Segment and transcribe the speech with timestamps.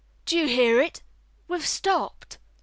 [0.25, 1.03] Do you hear it,
[1.47, 2.39] we've stopped!"